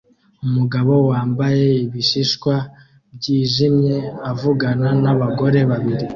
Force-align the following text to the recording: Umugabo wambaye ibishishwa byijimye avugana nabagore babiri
Umugabo 0.45 0.93
wambaye 1.09 1.65
ibishishwa 1.85 2.55
byijimye 3.15 3.97
avugana 4.31 4.87
nabagore 5.03 5.59
babiri 5.69 6.05